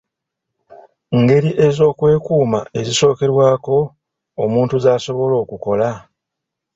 [1.19, 3.77] Ngeri ez'okwekuuma ezisookerwako
[4.43, 5.89] omuntu z'asobola okukola?